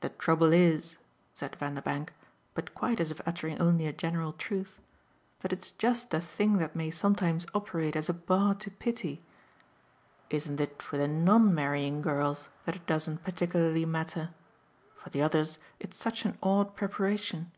"The 0.00 0.10
trouble 0.10 0.52
is," 0.52 0.98
said 1.32 1.56
Vanderbank 1.56 2.12
but 2.52 2.74
quite 2.74 3.00
as 3.00 3.10
if 3.10 3.26
uttering 3.26 3.58
only 3.58 3.86
a 3.86 3.92
general 3.94 4.34
truth 4.34 4.78
"that 5.38 5.50
it's 5.50 5.70
just 5.70 6.12
a 6.12 6.20
thing 6.20 6.58
that 6.58 6.76
may 6.76 6.90
sometimes 6.90 7.46
operate 7.54 7.96
as 7.96 8.10
a 8.10 8.12
bar 8.12 8.54
to 8.56 8.70
pity. 8.70 9.22
Isn't 10.28 10.60
it 10.60 10.82
for 10.82 10.98
the 10.98 11.08
non 11.08 11.54
marrying 11.54 12.02
girls 12.02 12.50
that 12.66 12.76
it 12.76 12.86
doesn't 12.86 13.24
particularly 13.24 13.86
matter? 13.86 14.28
For 14.94 15.08
the 15.08 15.22
others 15.22 15.58
it's 15.78 15.96
such 15.96 16.26
an 16.26 16.36
odd 16.42 16.76
preparation." 16.76 17.50